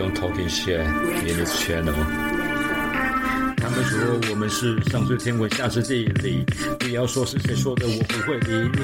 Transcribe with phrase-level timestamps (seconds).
[0.00, 1.92] don't talking shit in this channel。
[3.58, 6.42] 他们说我们是上知天文下知地理，
[6.78, 8.80] 不要说是谁说的，我不会理你。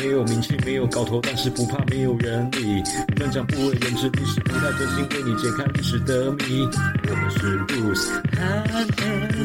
[0.00, 2.82] 没有名气，没有搞头，但是不怕没有人理。
[3.16, 6.66] 专讲不为人知，历史不太真心为你解开历史的谜。
[7.06, 9.36] 我们是 Bruce and Andy。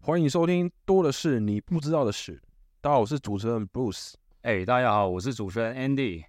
[0.00, 2.40] 欢迎收听，多的是你不知道的事。
[2.82, 4.14] 大家好，我是主持人 Bruce。
[4.40, 6.24] 哎，大家好，我是主持人 Andy。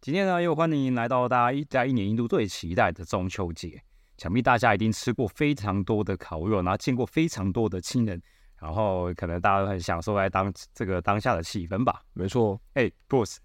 [0.00, 3.82] 今天呢，又欢迎来到大家一在一年一度最期待的中秋节。
[4.16, 8.18] 想必大家一定吃过非常多的烤肉，然后见过非常多的亲人，
[8.58, 12.00] 然后可能大家都很享受在当这个当下的气氛吧。
[12.14, 13.36] 没错，哎，Bruce，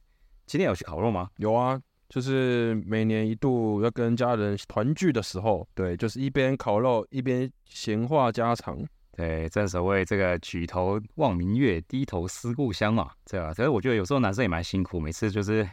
[0.45, 1.29] 今天有去烤肉吗？
[1.35, 1.77] 有啊，
[2.07, 8.81] 就是每年一度要跟家人团聚的时候，对，就是一边烤肉一边闲话家常。
[9.15, 13.53] 对，正所谓这个举头望明月，低头思故乡嘛，对吧？
[13.53, 15.65] 所以我觉得有时候男生也蛮辛苦，每次就是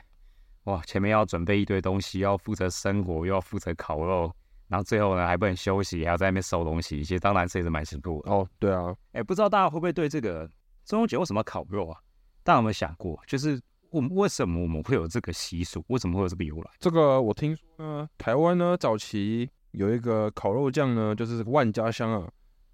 [0.64, 4.32] 哇，前面要准备一堆东西，要负责生活，又要负责烤肉，
[4.68, 8.30] 然后最后呢还不能休息，还要在那边收东西，其实当男生也是蛮辛苦的。
[8.30, 10.48] 哦，对啊，哎，不知道大家会不会对这个
[10.84, 11.98] 中秋节为什么要烤肉啊？
[12.44, 15.84] 大家有没有想过，就是我们为什么我们会有这个习俗？
[15.88, 16.70] 为什么会有这个由来？
[16.78, 22.30] 这个我听说呢，台湾呢早期有一个烤肉酱呢，就是这个万家香啊。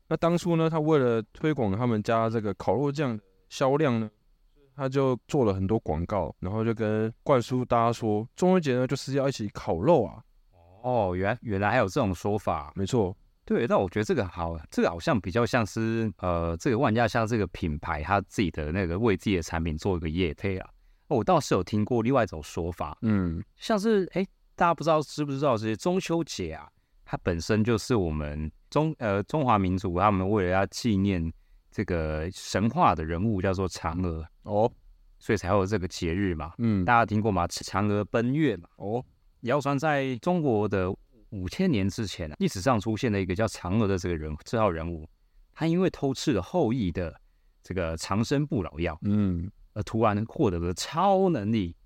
[0.08, 4.10] 那当初呢，他为了推广他们家这个烤肉酱销量呢，
[4.74, 10.22] 他就做了很多广告，然后就跟灌输大家说，中秋节呢就是要一起烤肉啊。
[10.82, 13.14] 哦，原来原来还有这种说法，没错。
[13.44, 20.68] 对，但我觉得这个好，这个好像比较像是呃，这个万家香这个品牌，他自己的那个为自己的产品做一个业配啊。
[21.08, 26.68] 我倒是有听过另外一种说法，嗯，像是哎，大家不知道知不知道，这些中秋节啊，
[27.04, 31.32] 它本身就是我们中呃中华民族他们为了要纪念
[31.70, 34.70] 这个神话的人物叫做嫦娥哦，
[35.18, 36.52] 所以才有这个节日嘛。
[36.58, 37.46] 嗯，大家听过吗？
[37.46, 38.68] 嫦娥奔月嘛。
[38.76, 39.04] 哦，
[39.42, 40.90] 谣传在中国的
[41.30, 45.08] 五千年之前啊，历史上出现了一个叫嫦娥的这个人这号人物，
[45.52, 47.14] 他因为偷吃了后羿的
[47.62, 51.76] 这个长生不老药，嗯，而突然获得了超能力。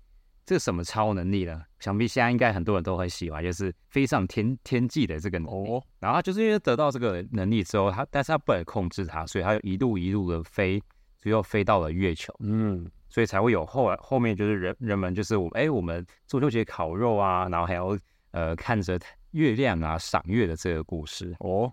[0.45, 1.61] 这个什么超能力呢？
[1.79, 5.69] 想必现在应该很多人都很喜欢，就是飞上天天际的这个能力。
[5.69, 10.81] 哦，然后他就是因为得到这个能力之后，他但是他不能控制它，所以他就一路一路的飞，
[11.19, 12.33] 最后飞到了月球。
[12.39, 17.97] 嗯，所以才会有后来后面就是人人们就是我哎我们中秋节烤肉啊，然后还要
[18.31, 18.99] 呃看着
[19.31, 21.35] 月亮啊赏月的这个故事。
[21.39, 21.71] 哦，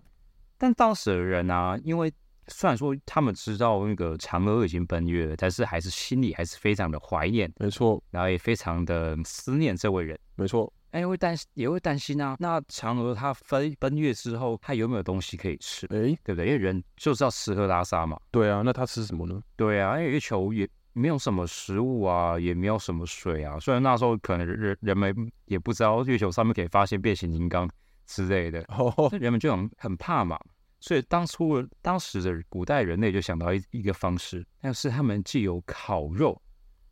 [0.57, 2.11] 但当时的人啊，因为
[2.51, 10.19] 虽然说他们知道那个嫦娥已经奔月了，但是还是心里还是非常的怀念，没错，然后也非常的思念这位人。
[10.35, 10.71] 没错。
[10.91, 12.35] 哎，会担心也会担心啊。
[12.37, 15.85] 那嫦娥她飞奔月之后，她有没有东西可以吃？
[15.85, 16.47] 哎，对不对？
[16.47, 18.19] 因为人就是要吃喝拉撒嘛。
[18.29, 19.41] 对啊，那她吃什么呢？
[19.55, 23.57] 对啊，因为月球也没有什么食物啊，也没有什么水啊。
[23.57, 27.69] 虽然那时候可能人人们也不知道月球上面可以发现变形金刚
[28.05, 30.37] 之类的，哦，那人们就很很怕嘛。
[30.81, 36.41] 所以当初当时的古代人类就想到一一个方式，那是他们既有烤肉，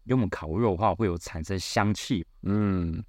[0.04, 3.04] 因为我们烤肉的话会有产生香气，嗯，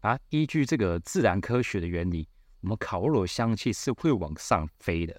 [0.00, 2.28] 啊，依据这个自然科学的原理，
[2.60, 5.18] 我们烤肉的香气是会往上飞的。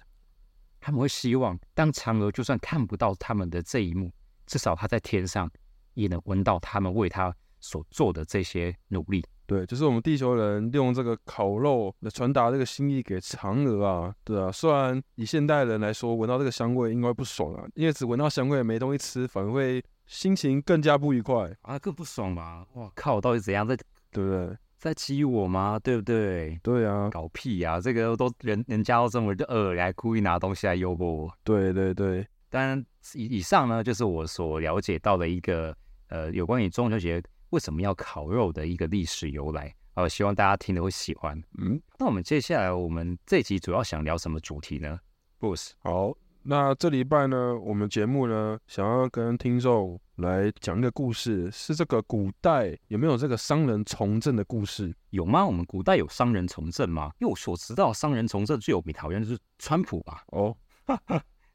[0.80, 4.12] 他们会希望，当嫦娥就算看不到他们的这一幕，
[4.46, 5.50] 至少她在天上
[5.94, 9.24] 也能闻到他们为她所做的这些努力。
[9.48, 14.52] 对，就是我们地球人用这个烤肉来传达这个心意给嫦娥啊，对啊。
[14.52, 22.66] 虽然以现代人来说，闻到这个香味应该不爽啊，因为只闻到香味没东西吃，反而会心情更加不愉快，啊，更不爽吧？
[22.74, 23.74] 哇靠，到底怎样在
[24.12, 24.54] 对不对？
[24.76, 25.78] 在激我吗？
[25.82, 26.60] 对不对？
[26.62, 31.32] 对啊，搞屁呀、这个都人人家都这么饿，还故意拿东西来诱惑我。
[31.42, 32.84] 对对对，当然，
[33.14, 35.74] 以以上呢，就是我所了解到的一个
[36.10, 37.20] 呃，有关于中秋节
[37.50, 39.74] 为什么要烤肉的一个历史由来。
[39.94, 41.36] 呃，希望大家听了会喜欢。
[41.58, 44.96] 嗯，那我们接下来，我们这集主要想聊什么主题呢
[45.40, 46.14] ？Boss，好，
[46.44, 54.94] 那这礼拜呢，我们节目呢，想要跟听众来讲一个故事，是这个古代有没有这个商人从政的故事？
[55.10, 55.44] 有吗？
[55.44, 57.10] 我们古代有商人从政吗？
[57.18, 60.22] 因为我所知道，商人从政最有名好像就是川普吧。
[60.28, 60.56] 哦，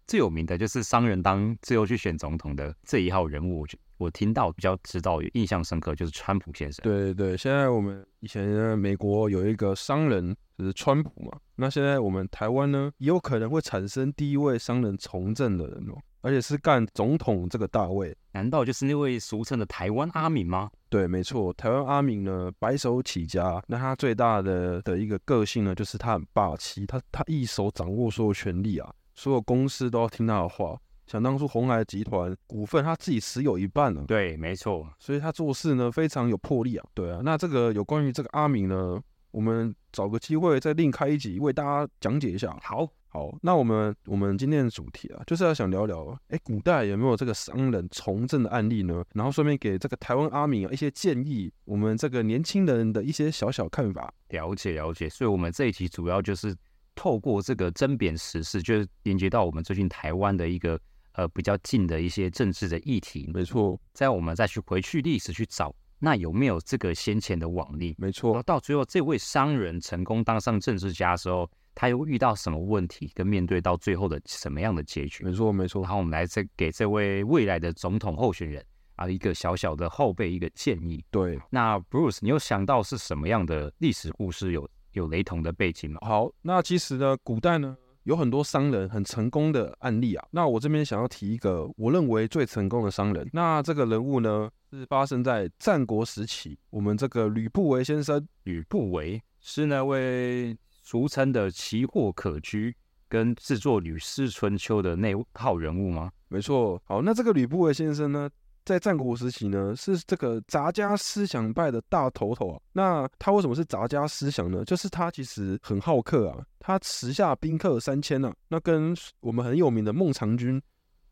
[0.05, 6.83] 最有名的就是商人当最后去选总统的这一号人物，我觉我听到比较知道、有印象深刻就是川普先生。
[6.83, 18.15] 对对对，现在我们以前呢，美国有一个商人就是川普嘛，那现在我们台湾呢，也有可能会产生第一位商人从政的人哦，而且是干总统这个大位。
[18.33, 20.69] 难道就是那位俗称的台湾阿敏吗？
[20.89, 30.77] 对，没错，台湾阿敏呢，白手起家，那他最大的的一个个性呢，就是他很霸气，他他一手掌握所有权力啊，所有公司都要听他的话。
[31.05, 36.85] 想当初红海集团股份他自己持有一半了，对，没错，所以他做事呢非常有魄力啊。
[36.93, 39.01] 对啊，那这个有关于这个阿明呢，
[39.31, 42.57] 我们找个机会再另开一集为大家讲解一下。
[42.61, 49.03] 好，好，那我们我们今天的主题啊，就是要想聊聊，哎，古代有没有这个商人从政的案例呢？
[49.13, 54.11] 然后顺便给这个台湾阿明啊一些建议，我们这个年轻人的一些小小看法。
[54.29, 55.09] 了解了解。
[55.09, 56.55] 所以，我们这一集主要就是
[56.95, 60.79] 透过这个针砭时事，就是连接到我们最近台湾的一个
[61.13, 67.95] 呃比较近的一些政治的议题，没错，在我们再去回去历史去找，那有没有这个先前的往例？
[67.97, 75.23] 没错，到最后，这位商人成功当上政治家的时候，他又遇到什么问题，跟面对到最后的什么样的结局？
[75.23, 75.91] 没错，没错然。
[75.91, 78.63] 后我们来这给这位未来的总统候选人
[78.95, 81.03] 啊一个小小的后辈一个建议。
[81.09, 85.99] 对，那 Bruce，你有想到是什么样的历史故事有有雷同的背景吗？
[86.01, 90.25] 好，那其实呢，古代呢有很多商人很成功的案例啊。
[90.31, 98.25] 那我这边想要提一个我认为最成功的商人，那这个人物呢是发生在战国时期，我们这个吕不韦先生。
[98.43, 102.75] 吕不韦是那位俗称的奇货可居
[103.07, 106.11] 跟制作《吕氏春秋》的那号人物吗？
[106.27, 108.29] 没错，好，那这个吕不韦先生呢，
[108.65, 112.61] 在战国时期呢，是这个杂家思想派的大头头啊。
[112.71, 114.63] 那他为什么是杂家思想呢？
[114.63, 120.61] 就是他其实很好客啊，他持下宾客三千啊，那跟我们很有名的孟尝君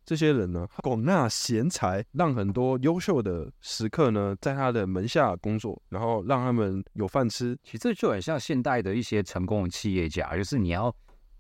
[0.06, 7.58] 这些人呢，广纳贤才，让很多优秀的食客呢，在他的门下工作，然后让他们有饭吃。
[7.64, 10.94] 其实就很像现代的一些成功的企业家，就是你要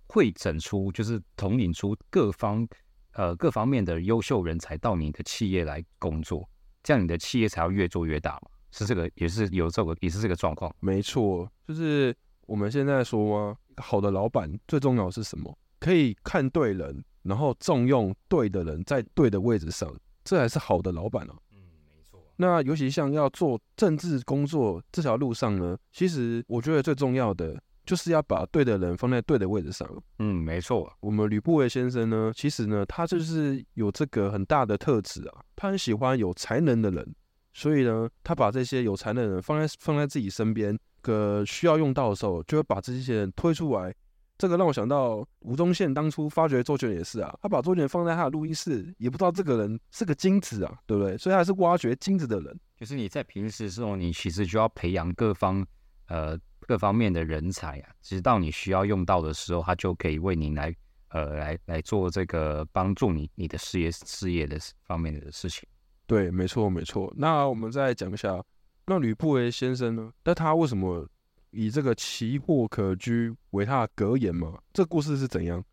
[0.07, 2.67] 会整出，就是统领出各方
[3.13, 6.47] 呃各方面的优秀人才到你的企业来工作，
[6.83, 8.49] 这样你的企业才要越做越大嘛。
[8.71, 10.73] 是这个，也是有这个，也是这个状况。
[10.79, 12.15] 没错，就是
[12.47, 13.57] 我们现在说吗？
[13.77, 15.57] 好的老板最重要的是什么？
[15.79, 19.93] 可以看对人，然后重用对的人，在对的位置上，
[20.23, 21.35] 这才是好的老板啊。
[21.51, 21.57] 嗯，
[21.93, 22.19] 没错。
[22.37, 29.87] 那尤其像要做政治工作这条路上呢，其实我觉得最重要的就是要把对的人放在对的位置上。
[30.19, 30.91] 嗯，没错。
[30.99, 37.15] 我们吕不韦先生呢，其实呢，他就是有这个很大的特质啊，他很喜欢有才能的人，
[37.53, 43.93] 所以呢，他把这些有才能的人放在放在自己身边，个需要用到的时候，就会把这些人推出来。
[44.37, 51.15] 这个让我想到吴宗宪当初发掘周杰伦也是啊，他把周杰伦放在他的录音室，也不知道这个人是个精子啊，对不对？
[51.15, 52.59] 所以他是挖掘精子的人。
[52.75, 55.63] 就是你在平时时候，你其实就要培养各方
[56.07, 56.35] 呃
[56.67, 60.73] 各方面的人才啊，直到你需要用到的时候，他就可以为你来
[61.09, 65.67] 呃来来做这个帮助你你的事业事业的方面的事情。
[66.07, 67.13] 对，没错，没错。
[67.15, 68.43] 那我们再讲一下，
[68.85, 70.11] 那吕不韦先生呢？
[70.23, 71.07] 那他为什么
[71.51, 74.57] 以这个奇货可居为他的格言嘛？
[74.73, 75.63] 这故事是怎样？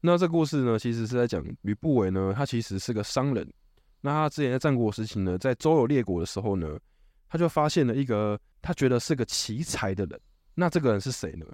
[0.00, 3.48] 那这故事呢，其实是在讲吕不韦呢，他其实是个商人。
[4.00, 6.78] 那他之前在战国时期呢，在周游列国的时候呢，
[7.32, 10.20] 他就发现了一个他觉得是个奇才的人。
[10.54, 11.46] 那这个人是谁呢？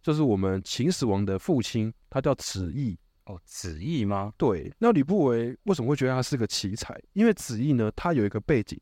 [0.00, 2.98] 就是我们秦始皇的父亲，他叫子义。
[3.26, 4.32] 哦，子义吗？
[4.38, 6.98] 对，那吕不韦为什么会觉得他是个奇才？
[7.12, 8.80] 因为子义呢，他有一个背景，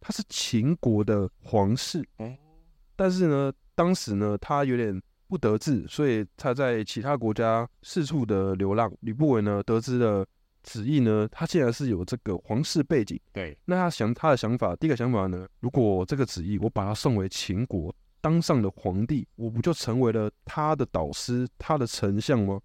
[0.00, 2.34] 他是秦国的皇室，哦，
[2.96, 8.92] 但是呢，当时呢，他有点不得志，所以他在其他国家四处的流浪。
[9.02, 10.26] 吕不韦呢，得知了
[10.64, 22.58] 子义呢，他既然是有这个皇室背景，对，那他想他的想法，第一个想法呢，如果这个子义我把他送回秦国，当上了皇帝，我不就成为了他的导师，他的丞相吗？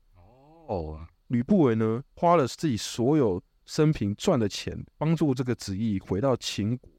[0.67, 6.89] 哦，吕不韦呢，花了自己所有生平赚的钱，帮助这个子义回到秦国，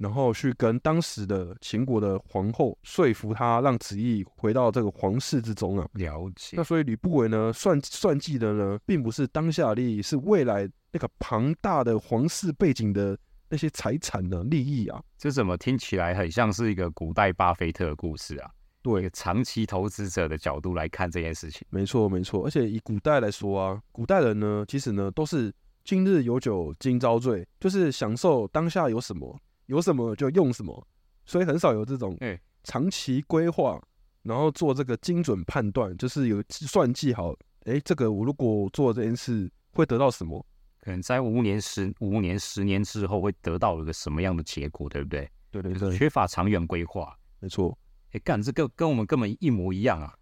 [0.00, 5.86] 然后去跟当时的秦国的皇后说服他，让子义回到这个皇室之中啊。
[5.92, 6.64] 了解那。
[6.64, 13.16] 所以吕不韦呢，算算计的呢，并不是当下的利益，是未来那个庞大的皇室背景的
[13.50, 15.02] 那些财产的利益啊。
[15.18, 18.48] 这怎么听起来很像是一个古代巴菲特的故事啊？
[18.48, 21.66] 一对，长期投资者的角度来看这件事情。
[21.68, 22.46] 没错没错。
[22.46, 25.52] 而且以古代来说啊，古代人呢，其实呢都是
[25.84, 29.38] 今日有酒今朝醉，就是享受当下有什么，
[29.70, 30.86] 有什么就用什么，
[31.24, 33.80] 所以很少有这种哎长期规划，
[34.24, 37.32] 然后做这个精准判断，就是有算计好，
[37.66, 40.44] 诶，这个我如果做这件事会得到什么。
[40.82, 45.30] 可能在五年、十五年、十年之后会得到一个什么样的结果，对不对？
[45.50, 47.14] 对对对缺乏长远规划。
[47.38, 47.78] 没错，
[48.12, 50.14] 哎，干这个跟我们根本一模一样啊！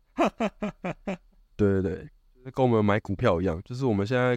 [1.57, 2.09] 对 对对，
[2.52, 4.37] 跟我们买股票一样，就是我们现在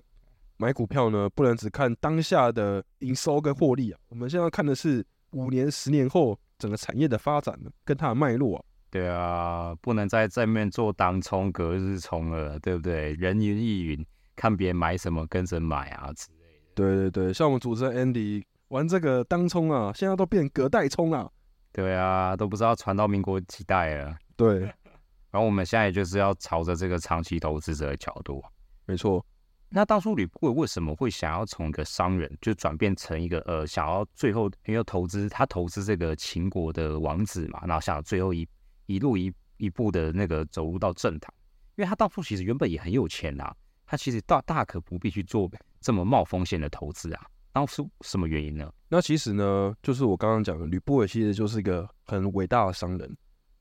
[0.62, 8.64] 买股票呢，不能只看当下的营收跟获利啊，我们现在看的是五年、十年后整个产业的发展呢，跟它的脉络啊。
[8.92, 13.14] 对啊，不能在正面做当冲、隔日冲了，对不对？
[13.14, 16.72] 人云亦云，看别人买什么跟着买啊之类的。
[16.76, 21.28] 对对对，像我们主持人 Andy 玩这个当冲啊，现在都变隔代冲啊。
[21.72, 24.16] 对啊，都不知道传到民国几代了。
[24.36, 24.60] 对，
[25.32, 28.44] 然后我们现在就是要朝着这个长期投资者的角度。
[28.86, 29.26] 没错。
[29.74, 38.46] 那当初吕不韦为什么会想要从一个商人，就转变成一个呃，想要最后因为投资他投资这个秦国的王子嘛，然后想最后一
[38.88, 41.34] 一路一一步的那个走入到政坛，
[41.78, 43.50] 因为他当初其实原本也很有钱呐，
[43.86, 45.50] 他其实大大可不必去做
[45.80, 47.26] 这么冒风险的投资啊。
[47.54, 48.70] 当初什么原因呢？
[48.90, 53.18] 那其实呢，就是我刚刚讲的，吕不韦其实就是一个很伟大的商人。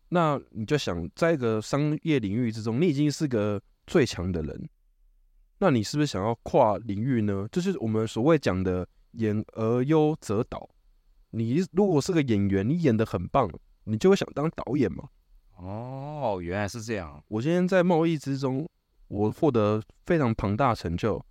[0.08, 4.68] 那你就想，在一个商业领域之中，你已经是个最强的人。
[5.62, 7.46] 那你是不是想要跨领域呢？
[7.52, 10.68] 就是我们所谓讲的“演而优则导”。
[11.32, 13.48] 你如果是个演员，你演的很棒，
[13.84, 15.04] 你就会想当导演嘛？
[15.56, 17.22] 哦，原来是这样。
[17.28, 18.66] 我今天在贸易之中，
[19.08, 21.22] 我获得非常庞大成就，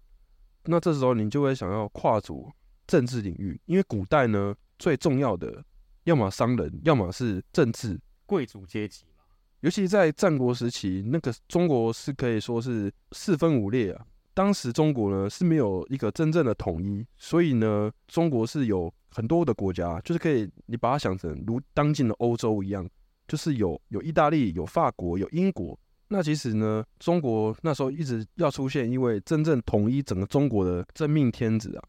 [0.65, 2.51] 那这时候你就会想要跨足
[2.86, 5.65] 政治领域，因为古代呢最重要的，
[6.03, 9.24] 要么商人，要么是政治贵族阶级嘛。
[9.62, 14.05] 尤其在战国时期，那个中国是可以说是四分五裂啊。
[14.33, 22.88] 当时中国呢是没有一个真正的统一，所以呢，中国是有很多的国家，就是可以你把它想成如当今的欧洲一样，
[23.27, 25.77] 就是有有意大利、有法国、有英国。
[26.07, 31.83] 那其实呢，中国那时候一直要出现一位真正统一整个中国的真命天子啊。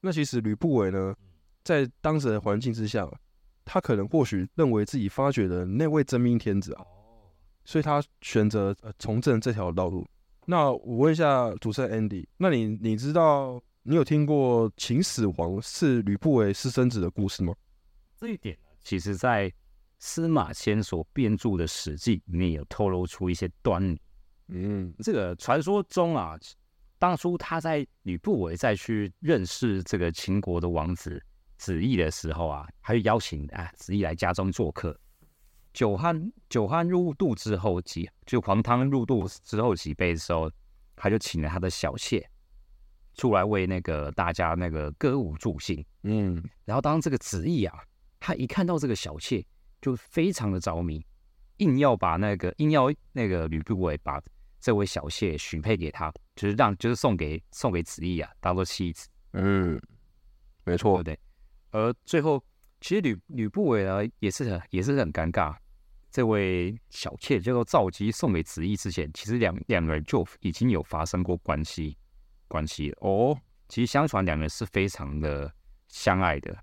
[0.00, 1.14] 那其实吕不韦呢，
[1.64, 3.06] 在当时的环境之下，
[3.64, 6.84] 他可能或许认为自己发掘的那位真命天子啊，
[7.64, 10.06] 所以他选择呃从政这条道路。
[10.48, 17.52] 那我问一下主持人 Andy，那你你知道你有听过秦始皇是吕不韦私生子的故事吗？
[18.16, 19.52] 这一点呢，其实在
[19.98, 24.00] 司马迁所编著的《史记》里面有透露出一些端倪。
[24.46, 26.38] 嗯，这个传说中啊，
[26.96, 31.20] 当初他在吕不韦再去认识这个秦国的王子
[31.58, 34.96] 子义的时候啊，他就邀请啊子义来家中做客。
[35.76, 40.50] 酒酣酒酣入肚之后几就黄汤入肚之后几杯的时候，
[40.96, 42.26] 他就请了他的小妾
[43.14, 45.84] 出来为那个大家那个歌舞助兴。
[46.04, 47.78] 嗯，然后当这个子义啊，
[48.18, 49.44] 他一看到这个小妾，
[49.82, 51.04] 就非常的着迷，
[51.58, 54.18] 硬要把那个硬要那个吕不韦把
[54.58, 59.06] 这位小妾许配给他，就是让就是送给送给子义啊，当做妻子。
[59.34, 59.78] 嗯，
[60.64, 61.18] 没错，对。
[61.70, 62.42] 而最后，
[62.80, 65.54] 其实吕吕不韦呢，也是很也是很尴尬。
[66.16, 71.94] 这位小妾叫做赵姬，送给子义之前，其实两两个人就已经有发生过关系
[72.48, 73.38] 关系了哦。
[73.68, 75.52] 其实相传两人是非常的
[75.88, 76.56] 相爱的，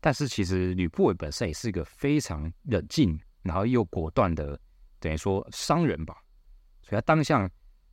[0.00, 4.58] 但是其实吕不韦本身也是一个非常冷静，然后又果断的，
[4.98, 6.16] 等于说商人吧。
[6.80, 7.46] 所以他当下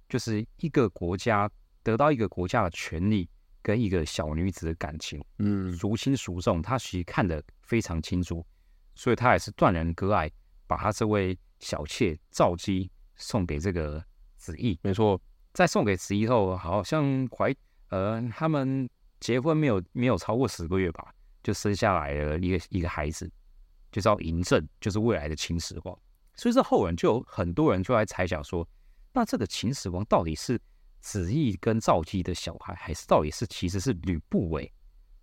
[0.08, 1.52] 就是一个国家
[1.84, 3.30] 得到一个国家的权利
[3.62, 8.48] 跟一个小女子的感情，嗯，孰轻孰重，他其实看得非常清楚，
[8.94, 10.32] 所以他也是断然割爱。
[10.68, 14.04] 把他这位小妾赵姬送给这个
[14.38, 15.20] 子义，没错。
[15.54, 17.56] 在送给子义后，好像怀
[17.90, 18.90] 呃，他们
[19.22, 23.32] 结婚没有没有超过十个月吧，就生下来了一个一个孩子，
[23.92, 25.98] 就叫嬴政，就是未来的秦始皇。
[26.36, 28.68] 所以这后人就有很多人就来猜想说，
[29.14, 30.60] 那这个秦始皇到底是
[31.00, 34.70] 子义跟赵姬的小孩，还是到底是其实是吕不韦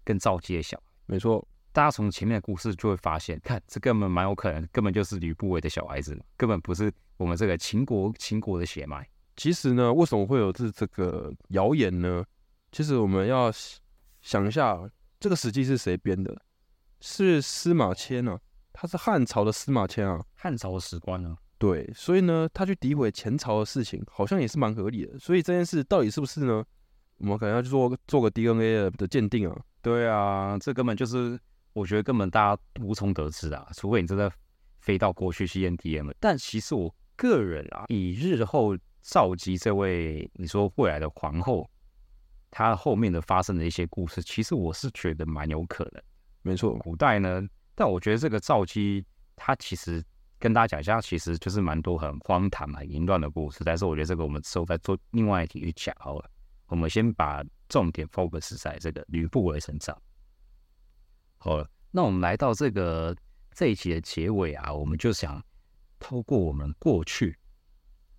[0.03, 0.85] 跟赵姬的小孩？
[1.05, 1.47] 没错。
[1.73, 9.09] 大家从前面的故事就会发现，看这根本蛮有可能，根本就是吕不韦的小孩子，根本不是我们这个秦国秦国的血脉。
[9.37, 12.23] 其实呢，为什么会有这这个谣言呢？
[12.71, 13.50] 其实我们要
[14.21, 14.79] 想一下，
[15.19, 16.37] 这个史记是谁编的？
[17.00, 18.38] 是司马迁啊，
[18.75, 21.35] 他是汉朝的司马迁啊，汉朝的史官啊。
[21.57, 25.19] 对，所以呢，他去诋毁前朝的事情，好像也是蛮合理的。
[25.19, 26.62] 所以这件事到底是不是呢？
[27.17, 29.59] 我们可能要去做做个 DNA 的鉴定啊。
[29.81, 31.41] 对啊，这根本就是。
[31.73, 34.31] 我觉得根本大家无从得知啊，除非你真的
[34.81, 36.12] 飞到过去去验 DM。
[36.21, 41.69] 但其实我个人啊，以日后召集这位你说未来的皇后，
[42.50, 46.02] 她后面的发生的一些故事，其实我是觉得蛮有可能。
[46.43, 47.43] 没错，古代呢，
[47.75, 49.05] 但我觉得这个赵姬，
[49.37, 50.05] 她其实
[50.38, 53.62] 跟大家讲一下，其实就是蛮多很荒唐、很淫乱的故事。
[53.64, 56.29] 但是我觉得这个我们之后再做另外一题去讲好了。
[56.67, 59.97] 我们先把重点 focus 在这个吕不韦身上。
[61.45, 63.17] 好了，那我们来到这个
[63.53, 65.45] 这一集的结尾啊，我们就想
[65.99, 67.37] 透过我们过去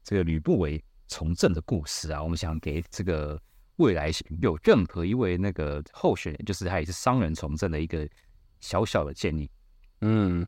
[0.04, 3.42] 这个吕不韦从政的故事啊，我们想给这个
[3.78, 4.12] 未来
[4.42, 8.06] 有任何一位那个候选人，就是他也是商人从政的一个
[8.60, 9.50] 小小的建议，
[10.02, 10.46] 嗯，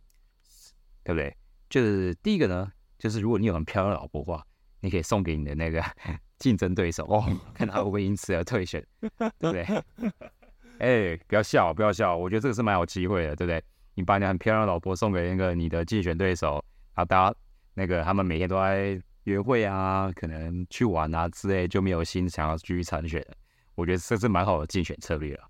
[1.02, 1.34] 对不对？
[1.70, 4.46] 就是第一个呢，就是如果你有很漂亮的老婆的话，
[4.82, 5.82] 你可以送给你的那个
[6.40, 9.66] 竞争对手哦，看他会不会因此而退选，对不对？
[10.80, 13.64] 哎，不要笑，不要笑，我觉得这个是蛮有机会的，对不对？
[13.94, 16.64] 你把你很漂亮的老婆送给那个你的竞选对手，
[16.94, 17.36] 啊，大家
[17.74, 23.36] 那个他们每天都在约会啊，可能去玩啊之类，就没有心想要继续参选了。
[23.76, 25.48] 我觉得这是蛮好的竞选策略啊。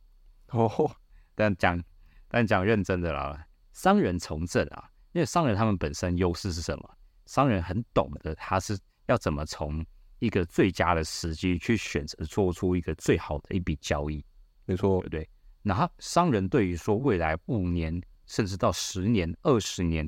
[0.54, 0.92] 哦，
[1.34, 1.82] 但讲
[2.28, 6.98] 但讲认真的啦，商人从政啊，因为商人他们本身优势是什么？
[7.26, 8.78] 商人很懂得他是
[9.08, 9.84] 要怎么从
[10.20, 14.24] 一个最佳的时机去选择做出一个最好的一笔交易，
[14.66, 15.30] 没错对不，对？
[15.62, 20.08] 那商人对于说未来五年甚至到十年、二十年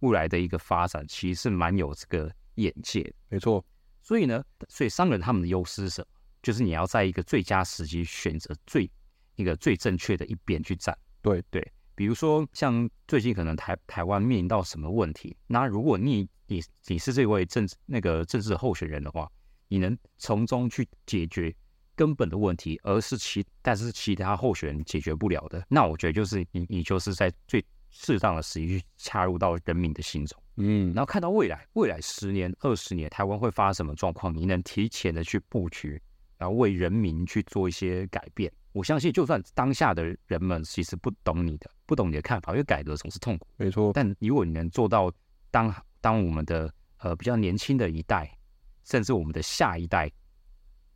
[0.00, 3.12] 未来的一个发展，其实是蛮有这个眼界的。
[3.28, 3.64] 没错，
[4.02, 6.06] 所以呢，所以商人他们的优势是什么？
[6.42, 8.90] 就是你要在一个最佳时机选择最
[9.36, 10.96] 一个最正确的一边去站。
[11.22, 19.26] 对对，比如说像最近可能台台湾面临到什么问题，那如果你你你是这位政治那个政治候选人的话，
[19.68, 21.54] 你能从中去解决
[21.96, 30.40] 根本的问题，而是其但是其他候选人解决不了的，那我觉得就是你你就是在最适当的时机去插入到人民的心中。
[30.56, 36.00] 嗯，然后看到未来，未来十年、二十年台湾会发生什么状况，你能提前的去布局，
[36.38, 38.52] 然后为人民去做一些改变。
[38.72, 43.46] 我相信，就算当下的人们其实不懂你的，不懂你的看法，因为改革总是痛苦。
[43.56, 45.12] 没错，但如果你能做到
[45.50, 48.36] 当当我们的呃比较年轻的一代，
[48.84, 50.10] 甚至我们的下一代，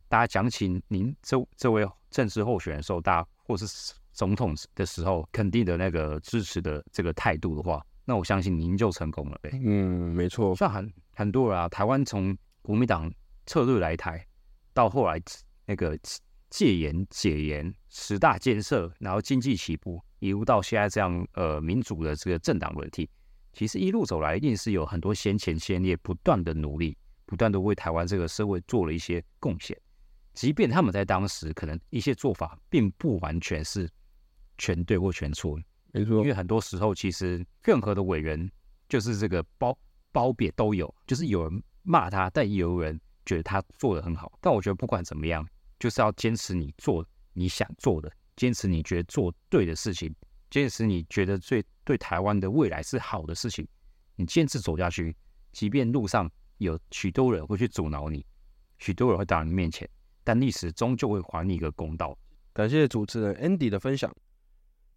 [0.09, 9.51] 大家讲起您这这位政治候选人的时候，大家或是总统的时候，肯定的那个支持的这个态度的话，那我相信您就成功了呗。
[9.63, 13.09] 嗯，没错，像很很多人啊，台湾从国民党
[13.45, 14.25] 撤退来台，
[14.73, 15.21] 到后来
[15.67, 15.97] 那个
[16.49, 23.07] 戒严、解严、十大建设，然后经济起步，一路到现在这样呃民主的这个政党轮替，
[23.53, 26.97] 其实一路走来一定是有很多先前先烈不断的努力，
[27.27, 29.79] 不断的为台湾这个社会做了一些贡献，
[30.39, 33.89] 即便他们在当时可能一些做法并不完全是
[34.57, 35.59] 全对或全错，
[35.91, 38.49] 没错因为，很多时候其实任何的伟人
[38.87, 39.77] 就是这个褒
[40.13, 44.31] 褒贬都有，就是有人骂他，但也有人觉得他做的很好。
[44.39, 45.45] 但我觉得不管怎么样，
[45.77, 50.15] 就是要坚持你做你想做的，坚持你觉得做对的事情，
[50.49, 53.67] 坚持你觉得最对台湾的未来是好的事情，
[54.15, 55.13] 你坚持走下去，
[55.51, 58.25] 即便路上有许多人会去阻挠你，
[58.77, 59.85] 许多人会挡你面前，
[60.23, 62.17] 但历史终究会还你一个公道。
[62.53, 64.13] 感谢主持人 Andy 的分享。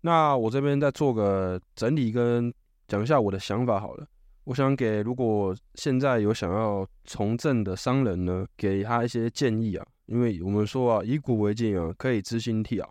[0.01, 2.53] 那我这边再做个整理跟
[2.89, 4.07] 讲一下我的想法好了。
[4.45, 12.89] 我想给如果现在有想要从政的商人呢，给他一些建议啊，因为我们说啊，以古为镜啊，可以知兴替啊。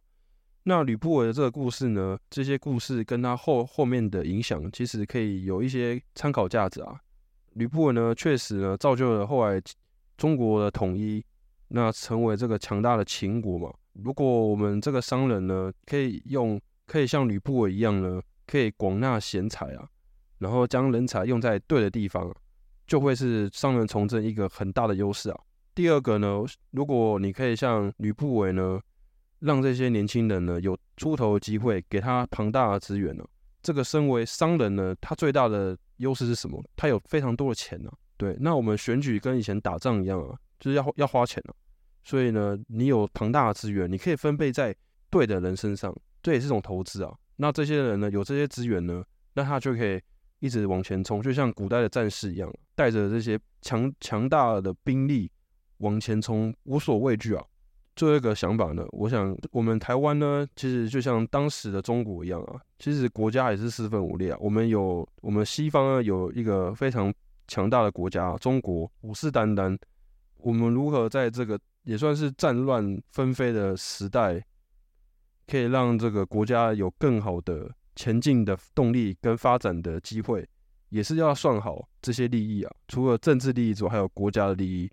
[0.63, 6.97] 那吕不韦的这个故事呢，这些故事跟他后后面的影响，其实可以有一些参考价值啊。
[7.55, 9.61] 吕不韦呢，确实呢，造就了后来
[10.15, 11.21] 中国的统一，
[11.73, 13.73] 那成为这个强大的秦国嘛。
[13.93, 19.87] 如果我们这个商人呢，可以用可以像吕不韦一样呢，可以广纳贤才啊，
[20.39, 22.35] 然后将人才用在对的地方啊，
[22.87, 25.39] 就会是商人从政一个很大的优势啊。
[25.73, 28.79] 第二个呢，如果你可以像吕不韦呢，
[29.39, 33.25] 让这些年轻人呢有出头的机会，给他庞大的资源呢、
[33.61, 36.63] 这个身为商人呢，他最大的优势是什么？
[36.75, 37.91] 他有非常多的钱啊。
[38.17, 41.51] 对，那我们选举跟以前打仗一样啊，就是要要花钱啊。
[42.03, 44.75] 所以呢，你有庞大的资源，你可以分配在
[45.09, 47.13] 对的人身上，这也是种投资啊。
[47.35, 50.01] 那这些人呢，有这些资源呢，那他就可以
[50.39, 55.31] 一直往前冲，就像古代的战士一样，带着这些强强大的兵力
[55.77, 57.43] 往前冲，无所畏惧啊。
[57.95, 64.37] 最后一个想法呢，我想我们台湾呢，其实就像当时的中国一样啊，其实国家也是四分五裂啊。
[64.39, 67.13] 我们有我们西方呢有一个非常
[67.47, 69.77] 强大的国家，中国虎视眈眈。
[70.37, 74.43] 我们如何在这个也算是战乱纷飞的时代，
[75.47, 80.47] 可以让这个国家有更好的前进的动力跟发展的机会，
[80.89, 82.71] 也是要算好这些利益啊。
[82.87, 84.89] 除了政治利益之外，还有国家的利益。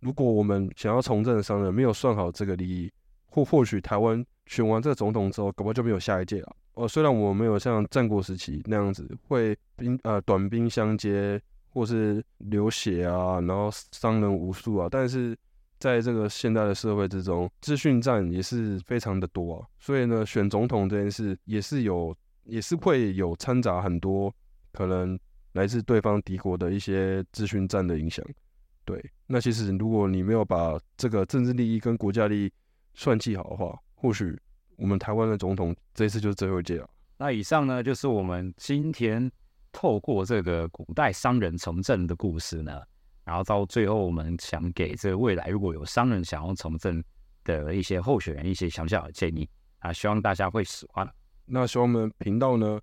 [0.00, 2.90] 如果我们想要从政的商人没有算好这个利益，
[3.26, 6.56] 或或许台湾选完这个总统之后，搞不好就没有下一届了。
[6.74, 15.36] 哦，虽然我没有像战国时期那样子会兵呃短兵相接，或是流血啊，然后伤人无数啊，但是
[15.82, 19.66] 在这个现代的社会之中，资讯战也是非常的多啊。
[19.80, 24.32] 所以呢，选总统这件事也是有，也是会有掺杂很多
[24.72, 25.18] 可能
[25.54, 28.24] 来自对方敌国的一些资讯战的影响。
[28.84, 32.52] 对，那其实如果你没有把这个政治利益跟国家利益
[32.94, 34.38] 算计好的话，或许
[34.76, 36.88] 我们台湾的总统这一次就是最后一届了。
[37.18, 39.28] 那以上呢，就是我们今天
[39.72, 42.80] 透过这个古代商人从政的故事呢，
[43.24, 47.02] 然后到最后，我们想给这个未来如果有商人想要从政
[47.44, 51.08] 的一些候选人一些小小的建议啊，希望大家会喜欢。
[51.44, 52.80] 那希望我们频道呢，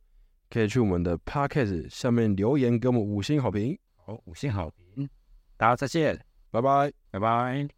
[0.49, 3.77] 可以去我们的 podcast 下面留言给我们五星好评。
[3.95, 5.09] 好，五星好评，
[5.57, 6.91] 大家再见，拜拜。
[7.11, 7.67] 拜拜。